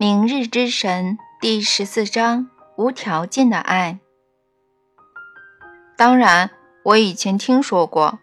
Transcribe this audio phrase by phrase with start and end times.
[0.00, 3.98] 明日之神第十四章无条件的爱。
[5.96, 6.50] 当然，
[6.84, 8.20] 我以前听说过。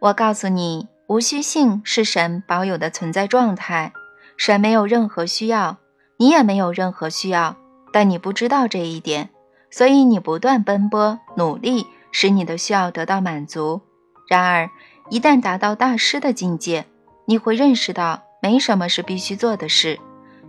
[0.00, 3.92] 我告诉你，无需性是神保有的存在状态。
[4.36, 5.76] 神没有任何需要，
[6.16, 7.54] 你也没有任何需要，
[7.92, 9.30] 但你不知道这一点，
[9.70, 13.82] 所以你不断奔波努力，使你的需要得到满足。
[14.26, 14.68] 然而，
[15.10, 16.86] 一旦达到大师的境界，
[17.26, 20.00] 你会认识到没什么是必须做的事，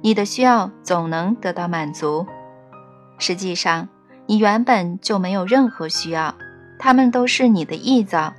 [0.01, 2.25] 你的需要总能得到满足。
[3.17, 3.89] 实际上，
[4.25, 6.35] 你原本就没有任何需要，
[6.77, 8.33] 他们都是你的臆造。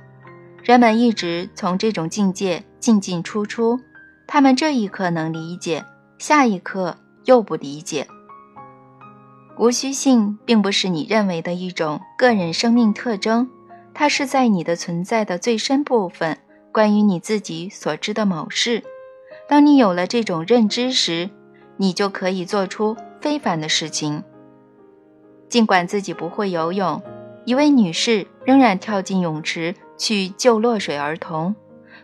[0.63, 3.79] 人们一直从这种境界进进出出。
[4.27, 5.83] 他们这一刻能理解，
[6.17, 8.07] 下一刻又不理解。
[9.59, 13.49] 无需性并不是你认为的一种个人生命特征，
[13.93, 16.37] 它是在你的存在的最深部分，
[16.71, 18.83] 关于你自己所知的某事。
[19.49, 21.29] 当你有了这种认知时，
[21.81, 24.23] 你就可以做出非凡的事情。
[25.49, 27.01] 尽管自己不会游泳，
[27.43, 31.55] 一位女士仍然跳进泳池去救落水儿童，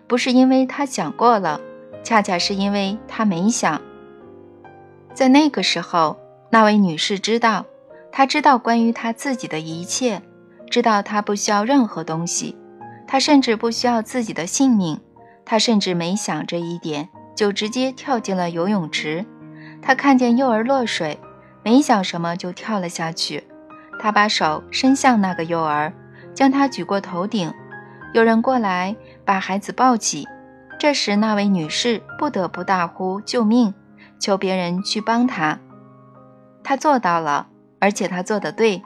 [0.07, 1.61] 不是因为她想过了。
[2.03, 3.79] 恰恰是因为她没想，
[5.13, 6.17] 在那个时候，
[6.49, 7.63] 那位女士知道，
[8.11, 10.23] 她知道关于她自己的一切，
[10.71, 12.57] 知道她不需要任何东西，
[13.05, 14.99] 她甚至不需要自己的性命，
[15.45, 19.23] 她甚至没想这一点，就直接跳进了游泳池。
[19.81, 21.19] 他看见幼儿落水，
[21.63, 23.43] 没想什么就跳了下去。
[23.99, 25.91] 他把手伸向那个幼儿，
[26.33, 27.51] 将他举过头顶，
[28.13, 30.27] 有人过来把孩子抱起。
[30.79, 33.73] 这时，那位女士不得不大呼救命，
[34.19, 35.57] 求别人去帮她。
[36.63, 37.47] 她做到了，
[37.79, 38.83] 而且她做得对。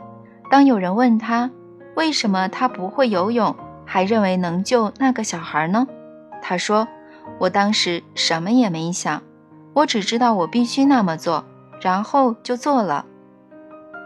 [0.49, 1.51] 当有人问她
[1.95, 3.53] 为什么她不会游泳，
[3.85, 5.85] 还认为能救那个小孩呢？
[6.41, 6.87] 她说
[7.39, 9.21] ：“我当时什么也没想，
[9.73, 11.45] 我只知道我必须那么做，
[11.81, 13.05] 然后就做了。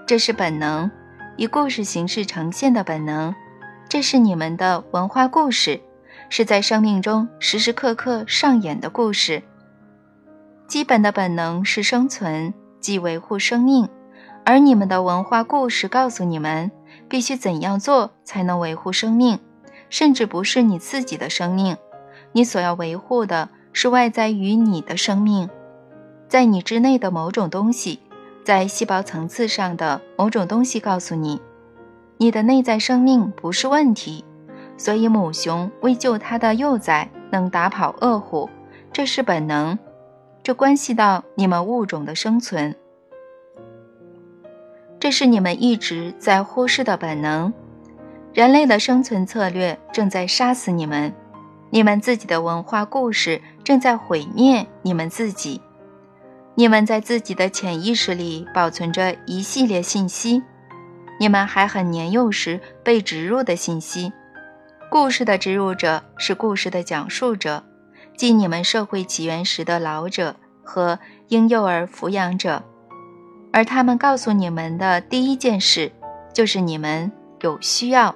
[0.06, 0.90] 这是本能，
[1.38, 3.34] 以故事形式呈现的本能。
[3.90, 5.82] 这是你们的文化故事。”
[6.28, 9.44] 是在生命中时时刻刻上演的故事。
[10.68, 13.88] 基本的本能是生存，即维护生命，
[14.44, 16.72] 而你们的文化故事告诉你们
[17.08, 19.40] 必须怎样做才能维护生命，
[19.90, 21.78] 甚至不是你自己的生命，
[22.32, 25.48] 你所要维护的是外在于你的生命，
[26.36, 27.98] 在你之内的某种东西，
[28.44, 31.40] 在细胞层次上的某种东西告诉你，
[32.18, 34.26] 你的内在生命不是问题。
[34.76, 38.50] 所以，母熊为救它的幼崽，能打跑恶虎，
[38.92, 39.80] 这是本能。
[40.44, 42.76] 这关系到你们物种的生存，
[45.00, 47.54] 这是你们一直在忽视的本能。
[48.34, 51.14] 人类的生存策略正在杀死你们，
[51.70, 55.62] 你们自己的文化故事正在毁灭你们自己。
[56.58, 60.42] 你们在自己的潜意识里保存着一系列信息，
[61.20, 64.14] 你们还很年幼时被植入的信息。
[64.90, 67.62] 故事的植入者是故事的讲述者，
[68.16, 72.64] 即你们社会起源时的老者和婴幼儿抚养者，
[73.52, 75.92] 而他们告诉你们的第一件事，
[76.34, 77.12] 就是你们
[77.42, 78.16] 有需要。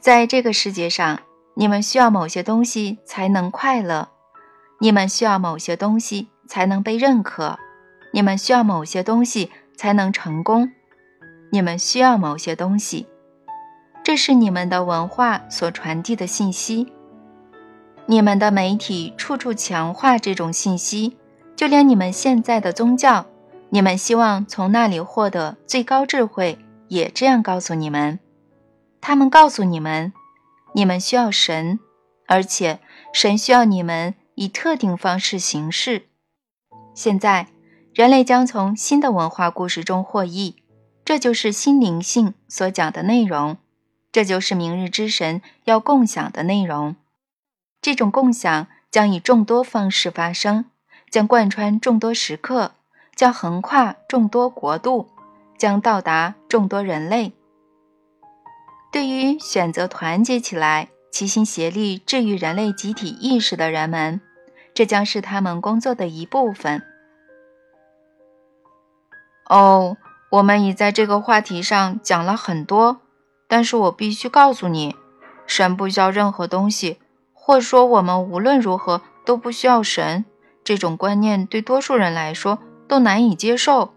[0.00, 1.18] 在这个世界上，
[1.52, 4.08] 你们需要某些东西才能快乐，
[4.78, 7.58] 你们需要某些东西才能被认可，
[8.12, 10.72] 你们需要某些东西才能成功，
[11.50, 13.06] 你们需要某些东西。
[14.02, 16.92] 这是你们的文化所传递的信息，
[18.06, 21.16] 你们的媒体处处强化这种信息，
[21.56, 23.26] 就连你们现在的宗教，
[23.70, 28.20] 你们希望从那里获得最高智慧，也这样告诉你们。
[29.00, 30.12] 他们告诉你们，
[30.72, 31.80] 你们需要神，
[32.26, 32.78] 而且
[33.12, 36.05] 神需要你们以特定方式行事。
[36.96, 37.48] 现在，
[37.92, 40.56] 人类将从新的文化故事中获益，
[41.04, 43.58] 这就是新灵性所讲的内容。
[44.10, 46.96] 这就是明日之神要共享的内容。
[47.82, 50.64] 这种共享将以众多方式发生，
[51.10, 52.72] 将贯穿众多时刻，
[53.14, 55.10] 将横跨众多国度，
[55.58, 57.34] 将到达众多人类。
[58.90, 64.22] 对于选择团结起来、齐心协力治愈人类集体意识的人们，
[64.76, 66.82] 这将是他们工作的一部分。
[69.48, 69.96] 哦，
[70.32, 72.98] 我们已在这个话题上讲了很多。
[73.48, 74.94] 但是我必须告诉你，
[75.46, 76.98] 神不需要任何东西，
[77.32, 80.26] 或说我们无论如何都不需要神。
[80.62, 83.94] 这种观念对多数人来说都难以接受。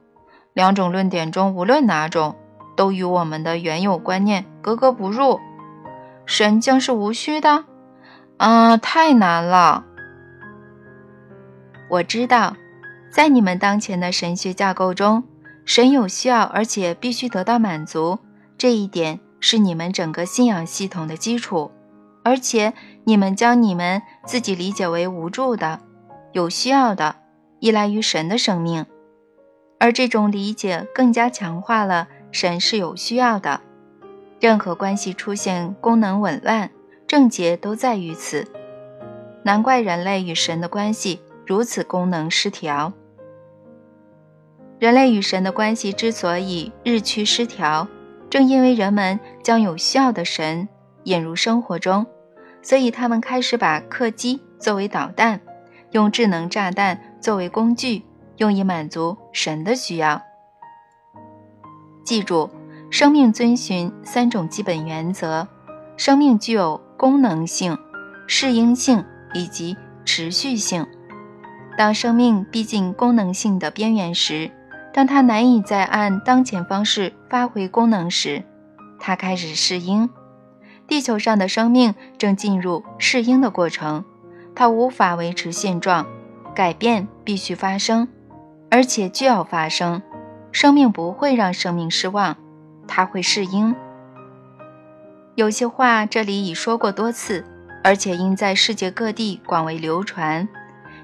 [0.54, 2.38] 两种论点中，无论哪种，
[2.78, 5.42] 都与我们的原有观念格格不入。
[6.26, 7.66] 神将是无需的？
[8.38, 9.84] 啊，太难了！
[11.89, 12.56] 我知道，
[13.12, 15.24] 在你们当前的神学架构中，
[15.65, 18.19] 神有需要，而且必须得到满足，
[18.57, 21.71] 这一点是你们整个信仰系统的基础。
[22.24, 22.74] 而且，
[23.06, 25.80] 你们将你们自己理解为无助的、
[26.33, 27.15] 有需要的、
[27.59, 28.85] 依赖于神的生命，
[29.80, 33.62] 而这种理解更加强化了神是有需要的。
[34.39, 36.69] 任何关系出现功能紊乱，
[37.07, 38.45] 症结都在于此。
[39.44, 42.94] 难怪人类与神的关系如此功能失调。
[44.78, 47.88] 人类与神的关系之所以日趋失调，
[48.30, 50.69] 正因为人们将有需要的神
[51.06, 52.06] 引入生活中，
[52.62, 55.42] 所以他们开始把客机作为导弹，
[55.90, 58.04] 用智能炸弹作为工具，
[58.38, 60.22] 用以满足神的需要。
[62.06, 62.48] 记住，
[62.92, 65.48] 生命遵循三种基本原则：
[65.98, 67.75] 生命具有功能性、
[68.28, 69.04] 适应性。
[69.36, 70.88] 以及持续性。
[71.80, 74.52] 当生命逼近功能性的边缘时，
[74.94, 78.44] 当它难以再按当前方式发挥功能时，
[79.00, 80.10] 它开始适应。
[80.90, 84.04] 地球上的生命正进入适应的过程，
[84.54, 86.06] 它无法维持现状，
[86.54, 88.10] 改变必须发生，
[88.70, 90.02] 而且就要发生。
[90.52, 92.36] 生命不会让生命失望，
[92.90, 93.74] 它会适应。
[95.36, 97.46] 有些话这里已说过多次。
[97.81, 100.46] 而且应在世界各地广为流传。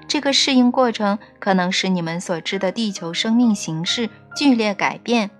[0.08, 5.30] 这个适应过程可能使你们所知的地球生命形式剧烈改变，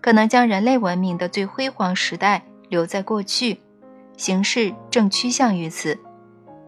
[0.00, 3.60] 可能将人类文明的最辉煌时代留在过去，
[4.16, 5.96] 形势正趋向于此；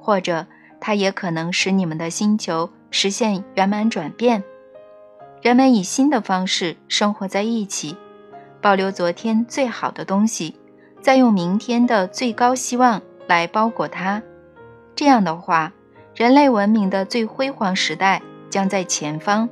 [0.00, 0.46] 或者
[0.80, 4.42] 它也可能使你们的星球实现圆满转变，
[5.42, 7.96] 人们以新的方式生活在一起，
[8.60, 10.56] 保留昨天最好的东西，
[11.00, 13.02] 再用明天的最高希望。
[13.26, 14.22] 来包裹它，
[14.94, 15.72] 这样的话，
[16.14, 19.48] 人类文明的最辉煌时代将在前方。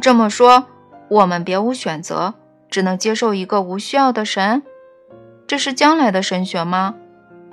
[0.00, 0.66] 这么说，
[1.08, 2.34] 我们别无选择，
[2.70, 4.62] 只能接受一个无需要的神？
[5.46, 6.94] 这是将来的神学吗？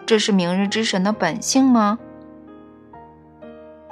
[0.06, 2.00] 这是明日之神的本性吗？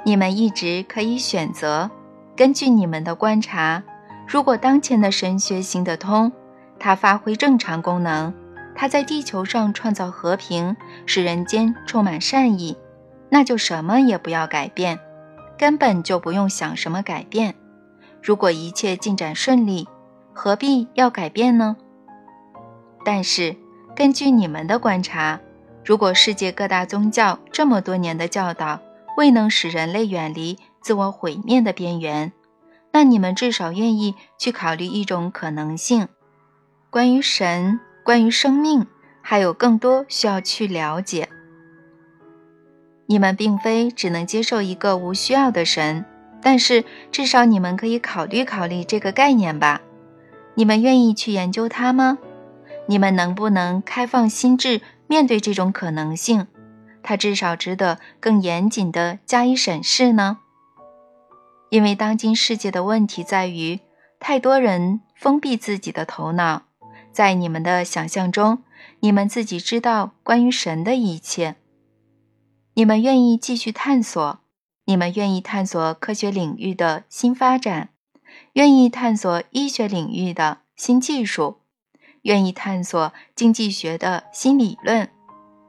[0.04, 1.90] 你们一直可以选择。
[2.34, 3.82] 根据你们的观察，
[4.26, 6.32] 如果当前的神学行得通，
[6.78, 8.32] 它发挥正常功能。
[8.74, 10.76] 它在地球上创造和平，
[11.06, 12.76] 使人间充满善意，
[13.28, 14.98] 那就什么也不要改变，
[15.58, 17.54] 根本就不用想什么改变。
[18.22, 19.88] 如果一切进展顺利，
[20.32, 21.76] 何必要改变呢？
[23.04, 23.56] 但是
[23.94, 25.40] 根据你们的观察，
[25.84, 28.80] 如果世界各大宗教这么多年的教导
[29.16, 32.32] 未能使人类远离自我毁灭的边缘，
[32.92, 36.08] 那你们至少愿意去考虑一种可能性：
[36.90, 37.80] 关于神。
[38.04, 38.86] 关于生命，
[39.20, 41.28] 还有更多需要去了解。
[43.06, 46.04] 你们并非只能接受一个无需要的神，
[46.42, 49.80] 但是至少你们可以考虑考虑这个概念吧。
[50.54, 52.18] 你们愿意去研究它吗？
[52.86, 56.46] 你们能不能开放心智面对这种可能性？
[57.02, 60.38] 它至少值得更严谨的加以审视呢。
[61.70, 63.80] 因为当今世界的问题在于，
[64.18, 66.62] 太多人封闭自己的头脑。
[67.12, 68.62] 在你们的想象中，
[69.00, 71.56] 你们自己知道关于神的一切。
[72.78, 74.38] 你们愿意继续探索，
[74.84, 77.88] 你们愿意探索科学领域的新发展，
[78.52, 81.56] 愿意探索医学领域的新技术，
[82.20, 85.08] 愿意探索经济学的新理论，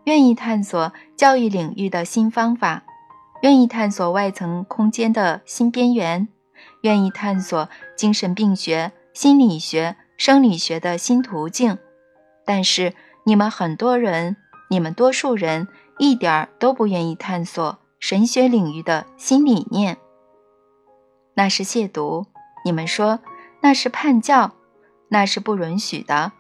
[0.03, 2.83] 愿意探索教育领域的新方法，
[3.41, 6.27] 愿意探索外层空间的新边缘，
[6.81, 9.95] 愿意探索精神病学、心理学。
[10.17, 11.77] 生理学的新途径，
[12.43, 14.35] 但是你们很多人，
[14.67, 19.97] 你们多数人一点儿都不愿意探索神学领域的新理念。
[21.33, 22.25] 那是亵渎，
[22.63, 23.19] 你们说
[23.61, 24.51] 那是叛教，
[25.09, 26.31] 那是不允许的，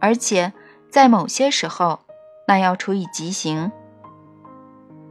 [0.00, 0.52] 而且
[0.90, 2.00] 在某些时候，
[2.48, 3.70] 那要处以极刑。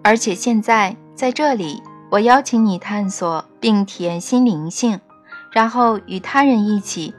[0.03, 4.99] 而且现在在这里，我邀请你探索并体验新灵性，
[5.51, 7.13] 然后与他人一起。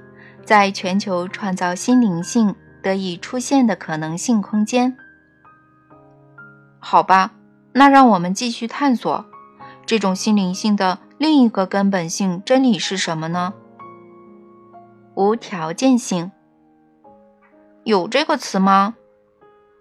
[0.44, 4.96] 在全球创造新灵性得以出现的可能性空间。
[6.88, 7.32] 好吧，
[7.72, 9.24] 那让我们继续探索
[9.84, 13.54] 这种心灵性的另一个根本性真理是什么呢？
[15.16, 16.30] 无条件性。
[17.82, 18.94] 有这个词吗？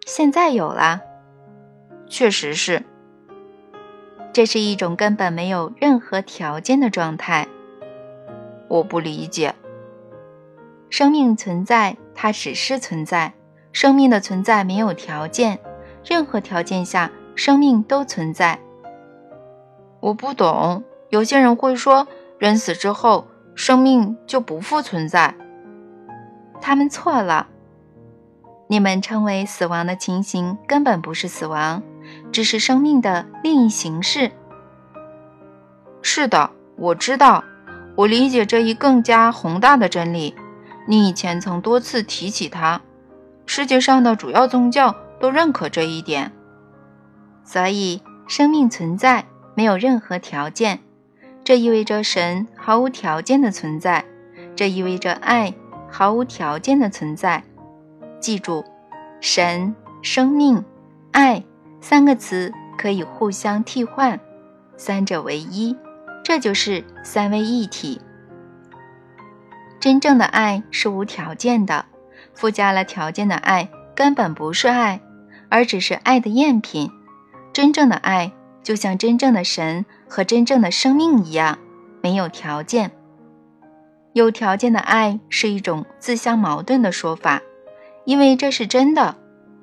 [0.08, 1.02] 现在有了。
[2.10, 2.84] 确实是。
[4.34, 7.48] 这是一种根本没有任何条件的状态。
[8.68, 9.54] 我不理解。
[10.90, 13.36] 生命存在，它只是存在。
[13.72, 15.60] 生命的存在没有条件，
[16.08, 18.60] 任何条件下，生命都存在。
[20.00, 20.84] 我不懂。
[21.10, 22.08] 有些人会说，
[22.40, 25.36] 人死之后，生命就不复存在。
[26.62, 27.48] 他们错了。
[28.68, 31.84] 你们称为死亡的情形，根本不是死亡，
[32.32, 34.32] 只是生命的另一形式。
[36.02, 37.44] 是的，我知道，
[37.96, 40.36] 我理解这一更加宏大的真理。
[40.88, 42.82] 你以前曾多次提起它，
[43.46, 44.96] 世界上的主要宗教
[45.26, 46.32] 都认可这一点。
[47.44, 50.82] 所以，生命存在没有任何条件，
[51.44, 54.06] 这意味着神毫无条件的存在，
[54.56, 55.52] 这意味着爱
[55.90, 57.44] 毫无条件的存在。
[58.20, 58.64] 记住，
[59.20, 60.64] 神、生命、
[61.12, 61.44] 爱
[61.82, 64.20] 三个词可以互相替换，
[64.78, 65.76] 三者为一，
[66.24, 68.00] 这就是三位一体。
[69.80, 71.86] 真正的爱是无条件的，
[72.36, 75.02] 附加了条件的爱根本不是爱，
[75.56, 76.92] 而只是爱的赝品。
[77.54, 81.58] 真正的爱就像真正的神和真正的生命一样，
[82.02, 82.92] 没有条件。
[84.12, 87.42] 有条件的爱是一种自相矛盾的说法。
[88.04, 89.16] 因为这是真的，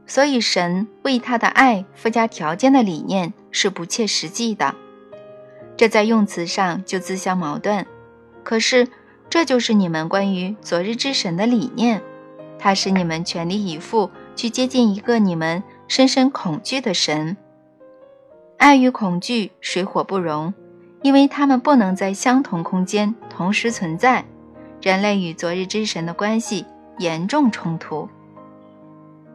[0.06, 4.74] 所以神为他的爱附加条件的理念是不切实际的。
[5.76, 7.86] 这在用词上就自相矛盾。
[8.42, 8.88] 可是，
[9.28, 12.00] 这就是你们关于昨日之神的理念，
[12.58, 17.36] 它使你们全力以赴去接近一个你们深深恐惧的神。
[18.56, 20.54] 爱与恐惧水火不容，
[21.02, 24.24] 因为他们不能在相同空间同时存在。
[24.80, 26.64] 人类与昨日之神的关系
[26.96, 28.08] 严重冲突。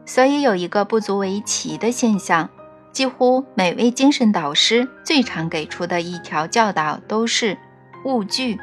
[0.04, 2.50] 所以有一个不足为奇的现象，
[2.90, 7.56] 几乎每位精神导师最常给出的一条教导都是：
[8.04, 8.58] 勿惧，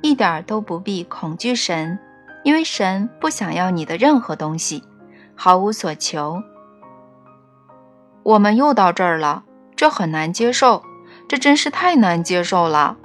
[0.00, 1.98] 一点都不必恐惧神，
[2.42, 4.82] 因为神不想要你的任何东西，
[5.34, 6.42] 毫无所求。
[8.28, 9.44] 我们又到这儿了，
[9.74, 10.82] 这很难接受，
[11.26, 12.98] 这真是太难接受了。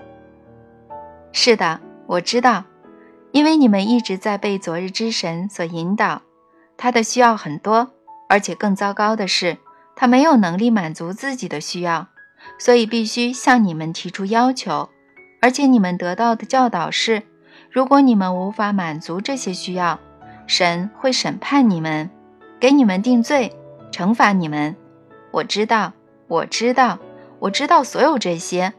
[1.31, 2.65] 是的，我知道，
[3.31, 6.23] 因为你们一直在被昨日之神所引导。
[6.75, 7.91] 他的需要很多，
[8.27, 9.59] 而且更糟糕的是，
[9.95, 12.07] 他没有能力满足自己的需要，
[12.59, 14.89] 所以必须向你们提出要求。
[15.41, 17.23] 而且你们得到的教导是：
[17.71, 19.97] 如果你们无法满足这些需要，
[20.47, 22.09] 神会审判你们，
[22.59, 23.55] 给你们定罪，
[23.89, 24.75] 惩罚你们。
[25.33, 25.93] 我知道，
[26.27, 26.99] 我知道，
[27.39, 28.73] 我知道所有这些。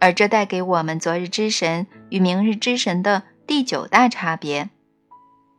[0.00, 4.70] 而这带给我们昨日之神与明日之神的第九大差别：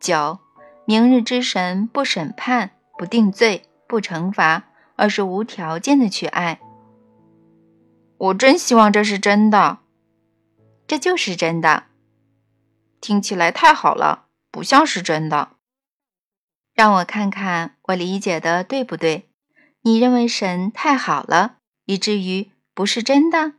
[0.00, 0.40] 九。
[0.86, 4.64] 明日之神不审判、不定罪、不惩罚，
[4.96, 6.60] 而是无条件的去爱。
[8.18, 9.78] 我真希望这是真的，
[10.86, 11.84] 这就是真的。
[13.00, 15.52] 听起来太好了，不像是真的。
[16.74, 19.30] 让我看看我理解的对不对？
[19.86, 23.52] 你认为神太好了，以至于不是真的？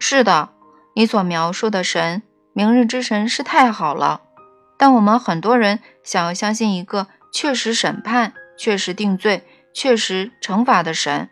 [0.00, 0.50] 是的，
[0.96, 4.22] 你所描述的神，明日之神是太好了。
[4.76, 11.30] 但我们很多人想要相信一个确实审判、确实定罪、确实惩罚的神。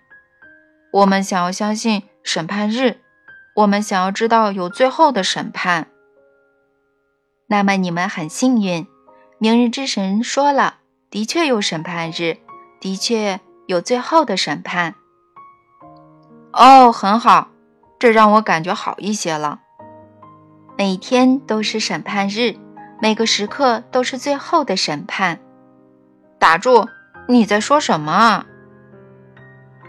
[0.93, 3.00] 我们想要相信审判日，
[3.57, 5.88] 我们想要知道有最后的审判。
[7.49, 8.87] 那么你们很幸运，
[9.38, 10.77] 明日之神说了，
[11.11, 12.37] 的确有审判日，
[12.79, 14.95] 的确有最后的审判。
[16.55, 17.49] 哦，很好，
[17.99, 19.61] 这让我感觉好一些了。
[20.79, 22.57] 每天都是审判日。
[23.01, 25.39] 每个时刻都是最后的审判。
[26.39, 26.89] 打住！
[27.29, 28.47] 你在说什么啊？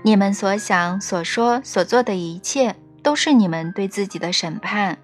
[0.03, 4.97] 你们所想、所说、所做的一切，都是你们对自己的审判。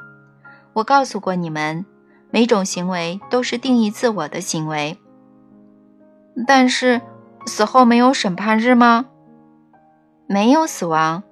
[0.74, 1.86] 我告诉过你们，
[2.30, 5.00] 每种行为都是定义自我的行为。
[6.46, 7.02] 但是，
[7.46, 9.06] 死后没有审判日吗？
[10.28, 11.24] 没有死亡，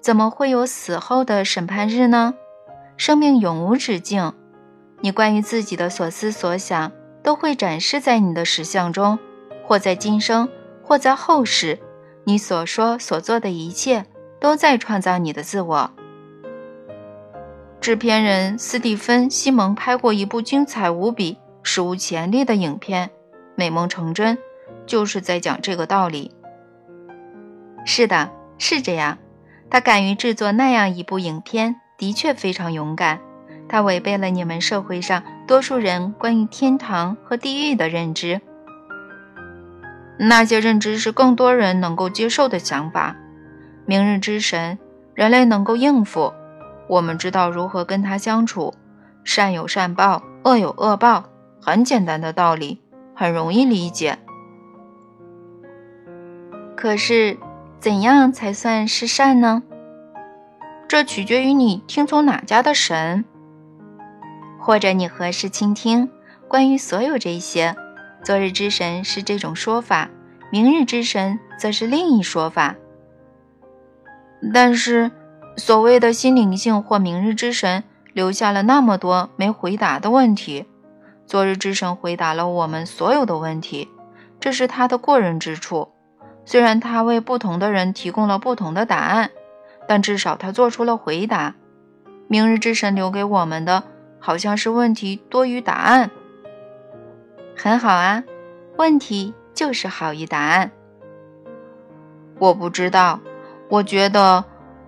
[0.00, 2.34] 怎么会有死后的审判日呢？
[2.96, 4.32] 生命永无止境。
[5.00, 9.18] 你关于自己的所思所想，都会展示在你的实相中，
[9.64, 10.48] 或在今生，
[10.84, 11.78] 或在后世。
[12.24, 14.06] 你所说所做的一切，
[14.38, 15.90] 都在创造你的自我。
[17.80, 23.10] 制片人斯蒂芬·西蒙拍过一部精彩无比、史无前例的影片，
[23.56, 24.38] 美梦成真，
[24.86, 26.30] 就是在讲这个道理。
[27.84, 29.18] 是的，是这样。
[29.70, 33.20] 他敢于制作那样一部影片，的确非常勇敢。
[33.68, 38.40] 他违背了你们社会上多数人关于天堂和地狱的认知，
[40.18, 43.16] 那些认知是更多人能够接受的想法。
[43.86, 44.78] 明日之神，
[45.14, 46.34] 人类能够应付，
[46.86, 48.74] 我们知道如何跟他相处，
[49.24, 51.24] 善有善报，恶有恶报，
[51.62, 52.82] 很简单的道理，
[53.14, 54.18] 很容易理解。
[56.76, 57.38] 可是，
[57.78, 59.62] 怎样才算是善呢？
[60.88, 63.24] 这取决于你听从哪家的神，
[64.58, 66.10] 或者你何时倾听。
[66.48, 67.76] 关于所有这些，
[68.22, 70.10] 昨日之神是这种说法，
[70.50, 72.74] 明日之神则是另一说法。
[74.52, 75.10] 但是，
[75.56, 80.66] 所谓的心灵性或明日之神留下了那么多没回答的问题，
[81.26, 83.88] 昨日之神回答了我们所有的问题，
[84.40, 85.91] 这是他的过人之处。
[86.44, 89.30] 虽然他为不同的人提供了不同的答案，
[89.86, 91.54] 但至少他做出了回答。
[92.28, 93.84] 明日之神留给我们的，
[94.18, 96.10] 好像是问题多于答案。
[97.56, 98.24] 很好啊，
[98.76, 100.72] 问题就是好于答案。
[102.38, 103.20] 我不知道，
[103.68, 104.44] 我觉得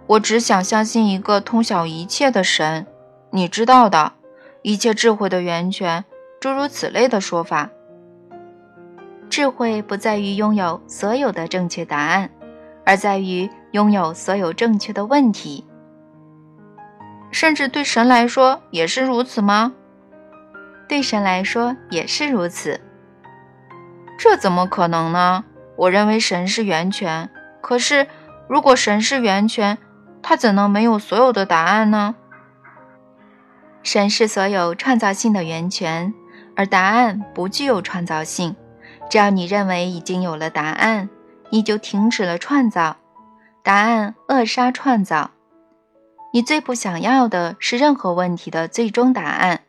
[0.07, 2.87] 我只想相信一个通晓一切的神，
[3.31, 4.13] 你知道的，
[4.63, 6.05] 一切智慧的源泉，
[6.41, 7.71] 诸如此类的说法。
[9.29, 12.31] 智慧不在于拥有所有的正确答案，
[12.85, 15.67] 而在于拥有所有正确的问题。
[17.31, 19.73] 甚至对神来说也是如此吗？
[20.87, 22.81] 对神来说也是如此。
[24.17, 25.45] 这怎么可能呢？
[25.77, 27.29] 我认为神是源泉。
[27.61, 28.07] 可是，
[28.49, 29.79] 如果神是源泉，
[30.23, 32.15] 他怎能没有所有的答案呢？
[33.83, 36.15] 神是所有创造性的源泉，
[36.55, 38.55] 而答案不具有创造性。
[39.11, 41.09] 只要你认为已经有了答案，
[41.51, 42.97] 你就停止了创造。
[43.63, 45.31] 答案扼杀创造。
[46.33, 49.61] 你最不想要的是任何问题的最终答案。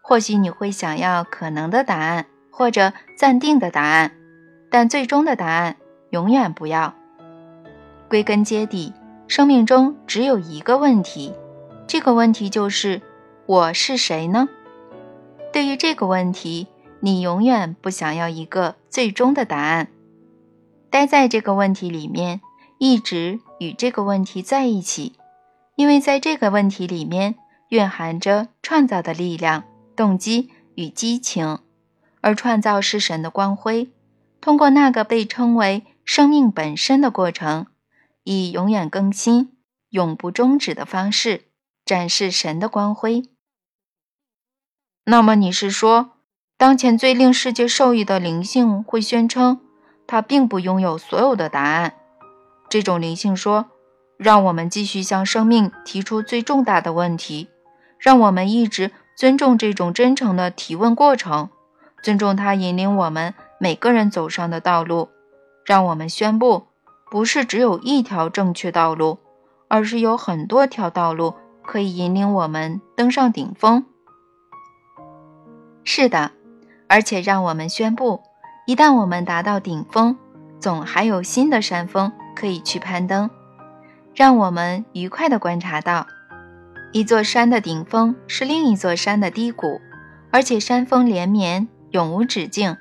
[0.00, 4.12] 或许你会想要可能的答案，或者暂定的答案，
[4.70, 5.76] 但最终的答案
[6.10, 6.94] 永远不要。
[8.08, 8.92] 归根结底，
[9.26, 11.34] 生命中只有一个问题，
[11.86, 13.02] 这个问题就是
[13.46, 14.48] 我是谁呢？
[15.52, 16.68] 对于这个问题。
[17.04, 19.88] 你永远不想要一个最终的答案，
[20.88, 22.40] 待在这个问题里面，
[22.78, 25.12] 一直与这个问题在一起，
[25.76, 27.34] 因为在这个问题里面
[27.68, 29.64] 蕴含着创造的力量、
[29.94, 31.58] 动机与激情，
[32.22, 33.90] 而创造是神的光辉，
[34.40, 37.66] 通过那个被称为生命本身的过程，
[38.22, 39.58] 以永远更新、
[39.90, 41.42] 永不终止的方式
[41.84, 43.24] 展示神的光辉。
[45.04, 46.12] 那么你是说？
[46.56, 49.60] 当前最令世界受益的灵性会宣称，
[50.06, 51.94] 它并不拥有所有的答案。
[52.68, 53.66] 这种灵性说
[54.16, 57.48] ：“让我们继续向生命提出最重大的问题，
[57.98, 61.50] 让我们一直尊重这种真诚的提问过程，
[62.02, 65.08] 尊重它引领我们每个人走上的道路。
[65.66, 66.68] 让我们宣布，
[67.10, 69.18] 不是只有一条正确道路，
[69.68, 73.84] 而是有很多条道路可以引领我们登上顶峰。”
[75.82, 76.30] 是的。
[76.86, 78.20] 而且让我们宣布，
[78.66, 80.16] 一旦我们达到顶峰，
[80.60, 83.28] 总还有新的山峰可以去攀登。
[84.14, 86.06] 让我们愉快地观察到，
[86.92, 89.80] 一座山的顶峰是另一座山的低谷，
[90.30, 92.76] 而且山峰连绵，永无止境。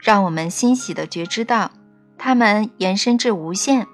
[0.00, 1.72] 让我们欣喜地觉知到，
[2.16, 3.86] 它们延伸至无限。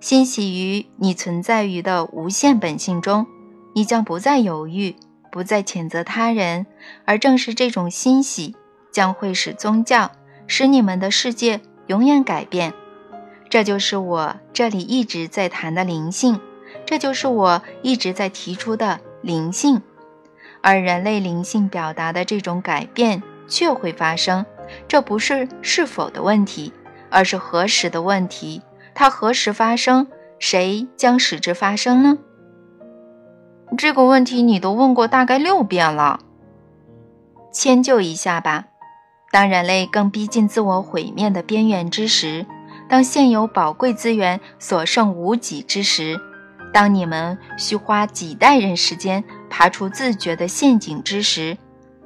[0.00, 3.26] 欣喜于你存在于的无限本性中，
[3.74, 4.94] 你将不再犹豫。
[5.30, 6.66] 不再谴责他人，
[7.04, 8.54] 而正是这种欣喜，
[8.90, 10.10] 将会使宗教
[10.46, 12.72] 使你们的世界永远改变。
[13.48, 16.40] 这就是我这里一直在谈的灵性，
[16.84, 19.82] 这就是我一直在提出的灵性。
[20.62, 24.44] 而人类灵性表达的这种改变却会发生，
[24.88, 26.72] 这不是是否的问题，
[27.08, 28.62] 而是何时的问题。
[28.94, 30.08] 它何时发生？
[30.38, 32.18] 谁将使之发生呢？
[33.76, 36.20] 这个问题你都问过大概六遍了，
[37.52, 38.66] 迁就一下吧。
[39.32, 42.46] 当人类更逼近自我毁灭的边缘之时，
[42.88, 46.18] 当现有宝贵资源所剩无几之时，
[46.72, 51.58] 当你们需花几代人时间爬出自觉的陷阱之时，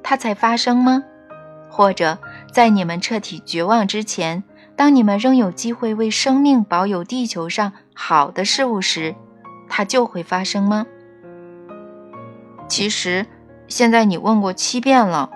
[0.03, 1.05] 它才发生吗？
[1.69, 2.19] 或者
[2.53, 4.43] 在你们彻底绝望之前，
[4.75, 9.15] 当你们仍有机会为生命保有地球上好的事物时，
[9.69, 10.87] 它就会发生吗？
[12.71, 13.27] 其实，
[13.67, 15.29] 现在你问过七遍了，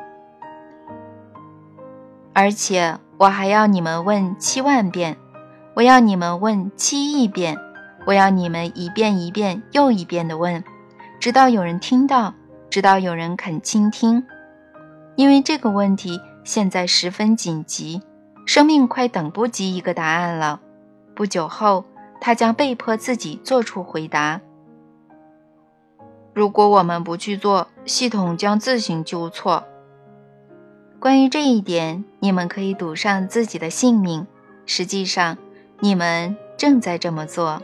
[2.32, 5.16] 而且我还要你们问七万遍，
[5.74, 7.58] 我要你们问七亿遍，
[8.06, 10.62] 我要你们一遍一遍又一遍的问，
[11.18, 12.32] 直到有人听到，
[12.70, 14.24] 直到有人肯倾听。
[15.16, 18.00] 因为这个问题现在十分紧急，
[18.46, 20.60] 生命快等不及一个答案了。
[21.16, 21.84] 不久后，
[22.20, 24.40] 他将被迫自己做出回答。
[26.34, 29.64] 如果我们不去做，系统将自行纠错。
[30.98, 34.26] 关于这一点，你们可以赌上自己的性命。
[34.66, 35.38] 实际上，
[35.80, 37.62] 你们正在这么做。